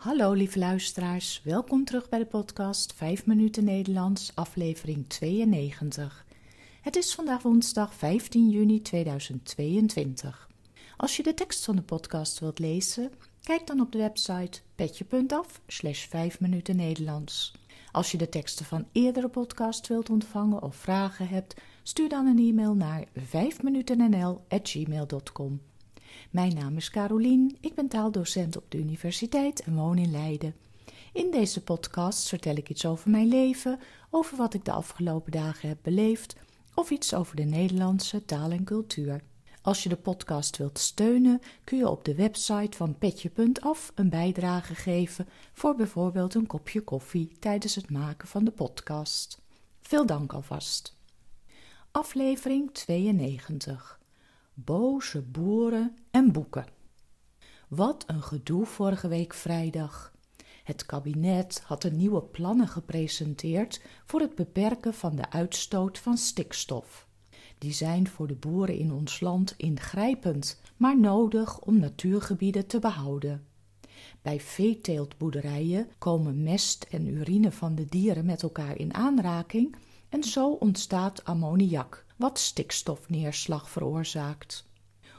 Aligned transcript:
Hallo 0.00 0.32
lieve 0.32 0.58
luisteraars, 0.58 1.40
welkom 1.44 1.84
terug 1.84 2.08
bij 2.08 2.18
de 2.18 2.26
podcast 2.26 2.92
5 2.92 3.26
minuten 3.26 3.64
Nederlands, 3.64 4.32
aflevering 4.34 5.08
92. 5.08 6.24
Het 6.80 6.96
is 6.96 7.14
vandaag 7.14 7.42
woensdag 7.42 7.94
15 7.94 8.50
juni 8.50 8.82
2022. 8.82 10.48
Als 10.96 11.16
je 11.16 11.22
de 11.22 11.34
tekst 11.34 11.64
van 11.64 11.76
de 11.76 11.82
podcast 11.82 12.38
wilt 12.38 12.58
lezen, 12.58 13.10
kijk 13.42 13.66
dan 13.66 13.80
op 13.80 13.92
de 13.92 13.98
website 13.98 14.60
petje.af 14.74 15.60
slash 15.66 16.06
5 16.06 16.40
minuten 16.40 16.76
Nederlands. 16.76 17.52
Als 17.92 18.10
je 18.10 18.18
de 18.18 18.28
teksten 18.28 18.64
van 18.64 18.86
eerdere 18.92 19.28
podcasts 19.28 19.88
wilt 19.88 20.10
ontvangen 20.10 20.62
of 20.62 20.76
vragen 20.76 21.28
hebt, 21.28 21.54
stuur 21.82 22.08
dan 22.08 22.26
een 22.26 22.38
e-mail 22.38 22.74
naar 22.74 23.04
5minutennl.gmail.com. 23.18 25.60
Mijn 26.30 26.54
naam 26.54 26.76
is 26.76 26.90
Carolien, 26.90 27.56
ik 27.60 27.74
ben 27.74 27.88
taaldocent 27.88 28.56
op 28.56 28.64
de 28.68 28.78
universiteit 28.78 29.62
en 29.62 29.74
woon 29.74 29.98
in 29.98 30.10
Leiden. 30.10 30.54
In 31.12 31.30
deze 31.30 31.62
podcast 31.62 32.28
vertel 32.28 32.56
ik 32.56 32.68
iets 32.68 32.86
over 32.86 33.10
mijn 33.10 33.28
leven, 33.28 33.78
over 34.10 34.36
wat 34.36 34.54
ik 34.54 34.64
de 34.64 34.72
afgelopen 34.72 35.32
dagen 35.32 35.68
heb 35.68 35.78
beleefd 35.82 36.36
of 36.74 36.90
iets 36.90 37.14
over 37.14 37.36
de 37.36 37.42
Nederlandse 37.42 38.24
taal 38.24 38.50
en 38.50 38.64
cultuur. 38.64 39.22
Als 39.62 39.82
je 39.82 39.88
de 39.88 39.96
podcast 39.96 40.56
wilt 40.56 40.78
steunen, 40.78 41.40
kun 41.64 41.78
je 41.78 41.88
op 41.88 42.04
de 42.04 42.14
website 42.14 42.76
van 42.76 42.98
petje.af 42.98 43.92
een 43.94 44.10
bijdrage 44.10 44.74
geven 44.74 45.28
voor 45.52 45.74
bijvoorbeeld 45.74 46.34
een 46.34 46.46
kopje 46.46 46.80
koffie 46.80 47.36
tijdens 47.38 47.74
het 47.74 47.90
maken 47.90 48.28
van 48.28 48.44
de 48.44 48.50
podcast. 48.50 49.40
Veel 49.80 50.06
dank 50.06 50.32
alvast. 50.32 50.98
Aflevering 51.90 52.72
92 52.72 53.99
boze 54.64 55.22
boeren 55.22 55.96
en 56.10 56.32
boeken. 56.32 56.66
Wat 57.68 58.04
een 58.06 58.22
gedoe 58.22 58.66
vorige 58.66 59.08
week 59.08 59.34
vrijdag. 59.34 60.12
Het 60.64 60.86
kabinet 60.86 61.62
had 61.64 61.82
de 61.82 61.90
nieuwe 61.90 62.22
plannen 62.22 62.68
gepresenteerd 62.68 63.82
voor 64.06 64.20
het 64.20 64.34
beperken 64.34 64.94
van 64.94 65.16
de 65.16 65.30
uitstoot 65.30 65.98
van 65.98 66.16
stikstof. 66.16 67.08
Die 67.58 67.72
zijn 67.72 68.08
voor 68.08 68.26
de 68.26 68.34
boeren 68.34 68.78
in 68.78 68.92
ons 68.92 69.20
land 69.20 69.54
ingrijpend, 69.56 70.60
maar 70.76 71.00
nodig 71.00 71.60
om 71.60 71.78
natuurgebieden 71.78 72.66
te 72.66 72.78
behouden. 72.78 73.46
Bij 74.22 74.40
veeteeltboerderijen 74.40 75.88
komen 75.98 76.42
mest 76.42 76.86
en 76.90 77.06
urine 77.06 77.52
van 77.52 77.74
de 77.74 77.84
dieren 77.84 78.26
met 78.26 78.42
elkaar 78.42 78.76
in 78.76 78.94
aanraking 78.94 79.76
en 80.08 80.24
zo 80.24 80.50
ontstaat 80.50 81.24
ammoniak, 81.24 82.04
wat 82.20 82.38
stikstofneerslag 82.38 83.70
veroorzaakt. 83.70 84.66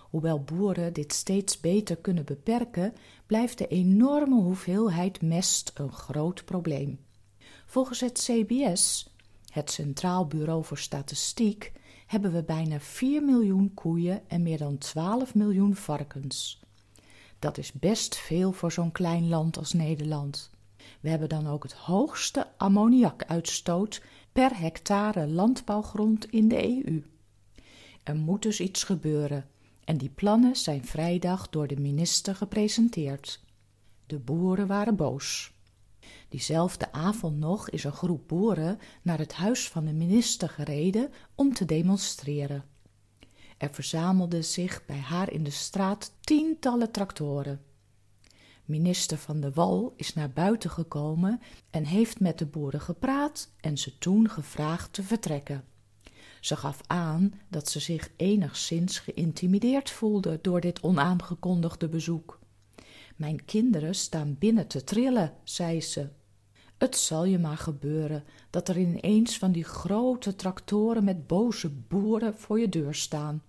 Hoewel 0.09 0.43
boeren 0.43 0.93
dit 0.93 1.13
steeds 1.13 1.59
beter 1.59 1.95
kunnen 1.95 2.25
beperken, 2.25 2.93
blijft 3.25 3.57
de 3.57 3.67
enorme 3.67 4.41
hoeveelheid 4.41 5.21
mest 5.21 5.71
een 5.73 5.91
groot 5.91 6.45
probleem. 6.45 6.99
Volgens 7.65 7.99
het 7.99 8.19
CBS, 8.23 9.09
het 9.51 9.71
Centraal 9.71 10.27
Bureau 10.27 10.63
voor 10.63 10.77
Statistiek, 10.77 11.71
hebben 12.07 12.31
we 12.31 12.43
bijna 12.43 12.79
4 12.79 13.23
miljoen 13.23 13.73
koeien 13.73 14.29
en 14.29 14.43
meer 14.43 14.57
dan 14.57 14.77
12 14.77 15.35
miljoen 15.35 15.75
varkens. 15.75 16.61
Dat 17.39 17.57
is 17.57 17.71
best 17.71 18.15
veel 18.15 18.51
voor 18.51 18.71
zo'n 18.71 18.91
klein 18.91 19.29
land 19.29 19.57
als 19.57 19.73
Nederland. 19.73 20.49
We 20.99 21.09
hebben 21.09 21.29
dan 21.29 21.47
ook 21.47 21.63
het 21.63 21.73
hoogste 21.73 22.47
ammoniakuitstoot 22.57 24.01
per 24.31 24.59
hectare 24.59 25.27
landbouwgrond 25.27 26.31
in 26.31 26.47
de 26.47 26.85
EU. 26.85 27.03
Er 28.03 28.15
moet 28.15 28.41
dus 28.41 28.59
iets 28.59 28.83
gebeuren 28.83 29.49
en 29.83 29.97
die 29.97 30.09
plannen 30.09 30.55
zijn 30.55 30.85
vrijdag 30.85 31.49
door 31.49 31.67
de 31.67 31.79
minister 31.79 32.35
gepresenteerd. 32.35 33.43
De 34.05 34.19
boeren 34.19 34.67
waren 34.67 34.95
boos. 34.95 35.53
Diezelfde 36.29 36.91
avond 36.91 37.39
nog 37.39 37.69
is 37.69 37.83
een 37.83 37.91
groep 37.91 38.27
boeren 38.27 38.79
naar 39.01 39.17
het 39.17 39.33
huis 39.33 39.69
van 39.69 39.85
de 39.85 39.93
minister 39.93 40.49
gereden 40.49 41.11
om 41.35 41.53
te 41.53 41.65
demonstreren. 41.65 42.63
Er 43.57 43.73
verzamelden 43.73 44.43
zich 44.43 44.85
bij 44.85 44.99
haar 44.99 45.31
in 45.31 45.43
de 45.43 45.49
straat 45.49 46.11
tientallen 46.19 46.91
tractoren. 46.91 47.61
Minister 48.71 49.17
van 49.17 49.39
de 49.39 49.51
Wal 49.51 49.93
is 49.95 50.13
naar 50.13 50.29
buiten 50.29 50.69
gekomen 50.69 51.41
en 51.69 51.85
heeft 51.85 52.19
met 52.19 52.37
de 52.37 52.45
boeren 52.45 52.81
gepraat 52.81 53.51
en 53.59 53.77
ze 53.77 53.97
toen 53.97 54.29
gevraagd 54.29 54.93
te 54.93 55.03
vertrekken. 55.03 55.63
Ze 56.39 56.55
gaf 56.55 56.81
aan 56.87 57.33
dat 57.49 57.69
ze 57.69 57.79
zich 57.79 58.09
enigszins 58.15 58.99
geïntimideerd 58.99 59.89
voelde 59.89 60.39
door 60.41 60.61
dit 60.61 60.81
onaangekondigde 60.81 61.89
bezoek. 61.89 62.39
Mijn 63.15 63.45
kinderen 63.45 63.95
staan 63.95 64.35
binnen 64.39 64.67
te 64.67 64.83
trillen, 64.83 65.33
zei 65.43 65.81
ze. 65.81 66.09
Het 66.77 66.97
zal 66.97 67.25
je 67.25 67.39
maar 67.39 67.57
gebeuren 67.57 68.23
dat 68.49 68.69
er 68.69 68.77
ineens 68.77 69.37
van 69.37 69.51
die 69.51 69.63
grote 69.63 70.35
tractoren 70.35 71.03
met 71.03 71.27
boze 71.27 71.69
boeren 71.69 72.37
voor 72.37 72.59
je 72.59 72.69
deur 72.69 72.95
staan. 72.95 73.43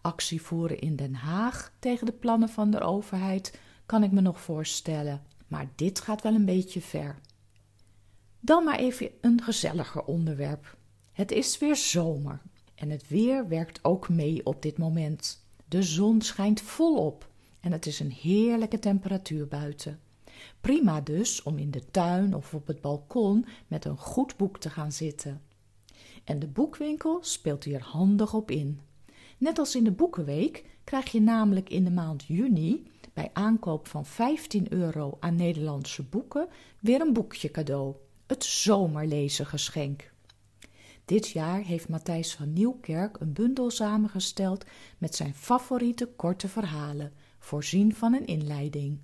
Actie 0.00 0.42
voeren 0.42 0.80
in 0.80 0.96
Den 0.96 1.14
Haag 1.14 1.72
tegen 1.78 2.06
de 2.06 2.12
plannen 2.12 2.48
van 2.48 2.70
de 2.70 2.80
overheid 2.80 3.58
kan 3.90 4.02
ik 4.02 4.10
me 4.10 4.20
nog 4.20 4.40
voorstellen, 4.40 5.22
maar 5.48 5.68
dit 5.74 6.00
gaat 6.00 6.22
wel 6.22 6.34
een 6.34 6.44
beetje 6.44 6.80
ver. 6.80 7.18
Dan 8.40 8.64
maar 8.64 8.78
even 8.78 9.10
een 9.20 9.42
gezelliger 9.42 10.04
onderwerp. 10.04 10.76
Het 11.12 11.32
is 11.32 11.58
weer 11.58 11.76
zomer 11.76 12.40
en 12.74 12.90
het 12.90 13.08
weer 13.08 13.48
werkt 13.48 13.84
ook 13.84 14.08
mee 14.08 14.46
op 14.46 14.62
dit 14.62 14.78
moment. 14.78 15.44
De 15.68 15.82
zon 15.82 16.20
schijnt 16.20 16.60
volop 16.60 17.28
en 17.60 17.72
het 17.72 17.86
is 17.86 18.00
een 18.00 18.10
heerlijke 18.10 18.78
temperatuur 18.78 19.48
buiten. 19.48 20.00
Prima 20.60 21.00
dus 21.00 21.42
om 21.42 21.58
in 21.58 21.70
de 21.70 21.90
tuin 21.90 22.34
of 22.34 22.54
op 22.54 22.66
het 22.66 22.80
balkon 22.80 23.46
met 23.66 23.84
een 23.84 23.98
goed 23.98 24.36
boek 24.36 24.58
te 24.58 24.70
gaan 24.70 24.92
zitten. 24.92 25.42
En 26.24 26.38
de 26.38 26.48
boekwinkel 26.48 27.18
speelt 27.22 27.64
hier 27.64 27.82
handig 27.82 28.34
op 28.34 28.50
in. 28.50 28.80
Net 29.38 29.58
als 29.58 29.74
in 29.74 29.84
de 29.84 29.92
Boekenweek 29.92 30.64
krijg 30.84 31.12
je 31.12 31.20
namelijk 31.20 31.68
in 31.68 31.84
de 31.84 31.90
maand 31.90 32.24
juni 32.24 32.88
bij 33.12 33.30
aankoop 33.32 33.88
van 33.88 34.06
15 34.06 34.72
euro 34.72 35.16
aan 35.20 35.36
Nederlandse 35.36 36.02
boeken 36.02 36.48
weer 36.80 37.00
een 37.00 37.12
boekje 37.12 37.50
cadeau. 37.50 37.94
Het 38.26 38.44
zomerlezengeschenk. 38.44 40.12
Dit 41.04 41.28
jaar 41.28 41.60
heeft 41.60 41.88
Matthijs 41.88 42.34
van 42.34 42.52
Nieuwkerk 42.52 43.20
een 43.20 43.32
bundel 43.32 43.70
samengesteld 43.70 44.64
met 44.98 45.14
zijn 45.14 45.34
favoriete 45.34 46.06
korte 46.16 46.48
verhalen, 46.48 47.12
voorzien 47.38 47.94
van 47.94 48.14
een 48.14 48.26
inleiding. 48.26 48.98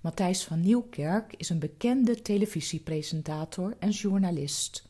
Matthijs 0.00 0.44
van 0.44 0.60
Nieuwkerk 0.60 1.34
is 1.36 1.48
een 1.48 1.58
bekende 1.58 2.22
televisiepresentator 2.22 3.76
en 3.78 3.90
journalist. 3.90 4.88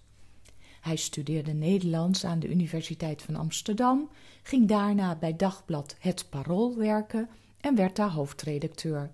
Hij 0.81 0.97
studeerde 0.97 1.53
Nederlands 1.53 2.25
aan 2.25 2.39
de 2.39 2.49
Universiteit 2.49 3.23
van 3.23 3.37
Amsterdam, 3.37 4.09
ging 4.43 4.69
daarna 4.69 5.17
bij 5.17 5.37
dagblad 5.37 5.97
Het 5.99 6.27
Parool 6.31 6.77
werken 6.77 7.29
en 7.61 7.75
werd 7.75 7.97
daar 7.97 8.11
hoofdredacteur. 8.11 9.11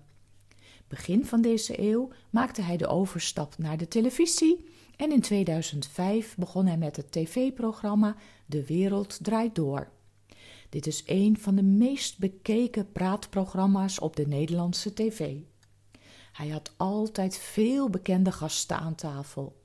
Begin 0.87 1.25
van 1.25 1.41
deze 1.41 1.81
eeuw 1.81 2.09
maakte 2.29 2.61
hij 2.61 2.77
de 2.77 2.87
overstap 2.87 3.57
naar 3.57 3.77
de 3.77 3.87
televisie 3.87 4.65
en 4.95 5.11
in 5.11 5.21
2005 5.21 6.35
begon 6.35 6.65
hij 6.65 6.77
met 6.77 6.95
het 6.95 7.11
tv-programma 7.11 8.15
De 8.45 8.65
Wereld 8.65 9.19
Draait 9.21 9.55
Door. 9.55 9.89
Dit 10.69 10.87
is 10.87 11.03
een 11.05 11.37
van 11.39 11.55
de 11.55 11.63
meest 11.63 12.17
bekeken 12.19 12.91
praatprogramma's 12.91 14.01
op 14.01 14.15
de 14.15 14.27
Nederlandse 14.27 14.93
tv. 14.93 15.35
Hij 16.31 16.47
had 16.47 16.73
altijd 16.77 17.37
veel 17.37 17.89
bekende 17.89 18.31
gasten 18.31 18.77
aan 18.77 18.95
tafel. 18.95 19.63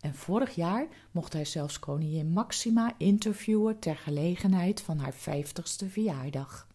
En 0.00 0.14
vorig 0.14 0.54
jaar 0.54 0.86
mocht 1.10 1.32
hij 1.32 1.44
zelfs 1.44 1.78
koningin 1.78 2.30
Maxima 2.30 2.94
interviewen 2.98 3.78
ter 3.78 3.96
gelegenheid 3.96 4.80
van 4.80 4.98
haar 4.98 5.14
vijftigste 5.14 5.88
verjaardag. 5.88 6.68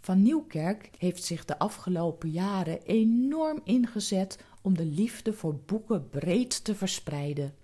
Van 0.00 0.22
Nieuwkerk 0.22 0.90
heeft 0.98 1.24
zich 1.24 1.44
de 1.44 1.58
afgelopen 1.58 2.30
jaren 2.30 2.82
enorm 2.82 3.60
ingezet 3.64 4.38
om 4.62 4.76
de 4.76 4.84
liefde 4.84 5.32
voor 5.32 5.56
boeken 5.66 6.08
breed 6.08 6.64
te 6.64 6.74
verspreiden. 6.74 7.54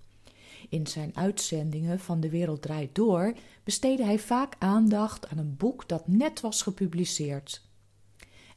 In 0.68 0.86
zijn 0.86 1.16
uitzendingen 1.16 2.00
van 2.00 2.20
De 2.20 2.30
Wereld 2.30 2.62
Draait 2.62 2.94
Door 2.94 3.34
besteedde 3.64 4.04
hij 4.04 4.18
vaak 4.18 4.54
aandacht 4.58 5.28
aan 5.28 5.38
een 5.38 5.56
boek 5.56 5.88
dat 5.88 6.08
net 6.08 6.40
was 6.40 6.62
gepubliceerd. 6.62 7.64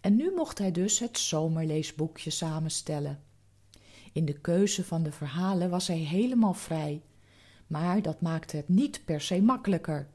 En 0.02 0.16
nu 0.16 0.34
mocht 0.36 0.58
hij 0.58 0.72
dus 0.72 1.00
het 1.00 1.18
zomerleesboekje 1.18 2.30
samenstellen. 2.30 3.24
In 4.14 4.26
de 4.26 4.40
keuze 4.40 4.84
van 4.84 5.04
de 5.04 5.12
verhalen 5.12 5.70
was 5.70 5.88
hij 5.88 5.98
helemaal 5.98 6.54
vrij, 6.54 7.02
maar 7.68 8.02
dat 8.02 8.22
maakte 8.22 8.58
het 8.58 8.70
niet 8.70 9.02
per 9.06 9.22
se 9.22 9.42
makkelijker. 9.42 10.08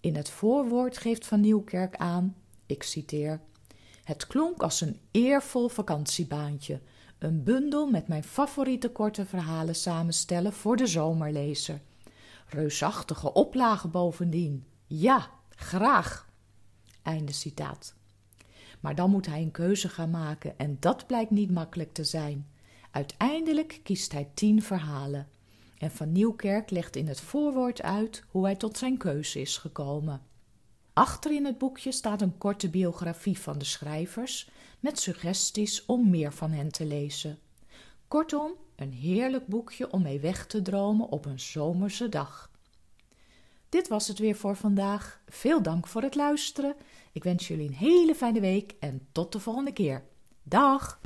In 0.00 0.16
het 0.16 0.30
voorwoord 0.30 0.98
geeft 0.98 1.26
Van 1.26 1.40
Nieuwkerk 1.40 1.96
aan, 1.96 2.36
ik 2.70 2.82
citeer: 2.82 3.40
Het 4.04 4.26
klonk 4.26 4.62
als 4.62 4.80
een 4.80 5.00
eervol 5.10 5.68
vakantiebaantje, 5.68 6.80
een 7.18 7.42
bundel 7.42 7.86
met 7.86 8.08
mijn 8.08 8.24
favoriete 8.24 8.90
korte 8.90 9.26
verhalen 9.26 9.74
samenstellen 9.74 10.52
voor 10.52 10.76
de 10.76 10.86
zomerlezer. 10.86 11.80
Reusachtige 12.48 13.32
oplagen 13.32 13.90
bovendien. 13.90 14.64
Ja, 14.86 15.30
graag. 15.48 16.28
Einde 17.02 17.32
citaat. 17.32 17.94
Maar 18.80 18.94
dan 18.94 19.10
moet 19.10 19.26
hij 19.26 19.42
een 19.42 19.50
keuze 19.50 19.88
gaan 19.88 20.10
maken 20.10 20.58
en 20.58 20.76
dat 20.80 21.06
blijkt 21.06 21.30
niet 21.30 21.50
makkelijk 21.50 21.92
te 21.92 22.04
zijn. 22.04 22.48
Uiteindelijk 22.90 23.80
kiest 23.82 24.12
hij 24.12 24.30
tien 24.34 24.62
verhalen. 24.62 25.28
En 25.78 25.90
Van 25.90 26.12
Nieuwkerk 26.12 26.70
legt 26.70 26.96
in 26.96 27.08
het 27.08 27.20
voorwoord 27.20 27.82
uit 27.82 28.24
hoe 28.28 28.44
hij 28.44 28.56
tot 28.56 28.78
zijn 28.78 28.96
keuze 28.96 29.40
is 29.40 29.56
gekomen. 29.56 30.22
Achter 30.92 31.32
in 31.32 31.44
het 31.44 31.58
boekje 31.58 31.92
staat 31.92 32.20
een 32.20 32.38
korte 32.38 32.70
biografie 32.70 33.38
van 33.38 33.58
de 33.58 33.64
schrijvers 33.64 34.50
met 34.80 34.98
suggesties 34.98 35.86
om 35.86 36.10
meer 36.10 36.32
van 36.32 36.50
hen 36.50 36.72
te 36.72 36.84
lezen. 36.84 37.38
Kortom, 38.08 38.52
een 38.76 38.92
heerlijk 38.92 39.46
boekje 39.46 39.90
om 39.90 40.02
mee 40.02 40.20
weg 40.20 40.46
te 40.46 40.62
dromen 40.62 41.08
op 41.08 41.24
een 41.24 41.40
zomerse 41.40 42.08
dag. 42.08 42.50
Dit 43.68 43.88
was 43.88 44.08
het 44.08 44.18
weer 44.18 44.36
voor 44.36 44.56
vandaag. 44.56 45.20
Veel 45.28 45.62
dank 45.62 45.86
voor 45.86 46.02
het 46.02 46.14
luisteren. 46.14 46.76
Ik 47.12 47.24
wens 47.24 47.48
jullie 47.48 47.68
een 47.68 47.74
hele 47.74 48.14
fijne 48.14 48.40
week 48.40 48.74
en 48.80 49.06
tot 49.12 49.32
de 49.32 49.40
volgende 49.40 49.72
keer. 49.72 50.04
Dag! 50.42 51.00